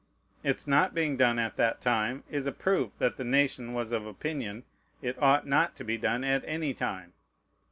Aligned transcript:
Its 0.43 0.65
not 0.65 0.95
being 0.95 1.15
done 1.15 1.37
at 1.37 1.57
that 1.57 1.79
time 1.79 2.23
is 2.27 2.47
a 2.47 2.51
proof 2.51 2.97
that 2.97 3.17
the 3.17 3.23
nation 3.23 3.71
was 3.71 3.91
of 3.91 4.03
opinion 4.03 4.63
it 5.03 5.15
ought 5.21 5.45
not 5.45 5.75
to 5.75 5.83
be 5.83 5.95
done 5.95 6.23
at 6.23 6.43
any 6.47 6.73
time. 6.73 7.13